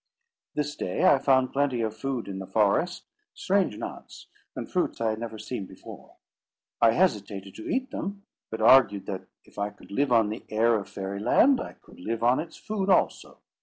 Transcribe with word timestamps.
This 0.55 0.75
day 0.75 1.05
I 1.05 1.19
found 1.19 1.53
plenty 1.53 1.81
of 1.81 1.95
food 1.95 2.27
in 2.27 2.39
the 2.39 2.47
forest—strange 2.47 3.77
nuts 3.77 4.25
and 4.55 4.67
fruits 4.67 4.99
I 4.99 5.11
had 5.11 5.19
never 5.19 5.37
seen 5.37 5.67
before. 5.67 6.15
I 6.81 6.93
hesitated 6.93 7.53
to 7.53 7.69
eat 7.69 7.91
them; 7.91 8.23
but 8.49 8.61
argued 8.61 9.05
that, 9.05 9.27
if 9.45 9.59
I 9.59 9.69
could 9.69 9.91
live 9.91 10.11
on 10.11 10.29
the 10.29 10.43
air 10.49 10.73
of 10.73 10.89
Fairy 10.89 11.19
Land, 11.19 11.61
I 11.61 11.73
could 11.73 11.99
live 11.99 12.23
on 12.23 12.39
its 12.39 12.57
food 12.57 12.89
also. 12.89 13.41